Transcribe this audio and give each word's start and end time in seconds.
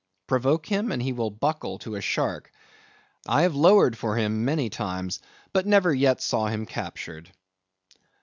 Provoke 0.25 0.65
him, 0.65 0.91
and 0.91 0.99
he 0.99 1.13
will 1.13 1.29
buckle 1.29 1.77
to 1.77 1.93
a 1.93 2.01
shark. 2.01 2.51
I 3.27 3.43
have 3.43 3.53
lowered 3.53 3.95
for 3.95 4.15
him 4.17 4.43
many 4.43 4.67
times, 4.67 5.19
but 5.53 5.67
never 5.67 5.93
yet 5.93 6.21
saw 6.21 6.47
him 6.47 6.65
captured. 6.65 7.29